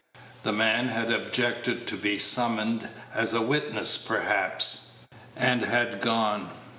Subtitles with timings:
[0.41, 4.97] The man had objected to be summoned as a witness perhaps,
[5.37, 6.49] and had gone.